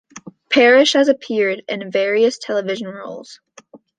Parish 0.49 0.93
has 0.93 1.09
appeared 1.09 1.61
in 1.69 1.91
various 1.91 2.39
television 2.39 2.87
roles. 2.87 3.39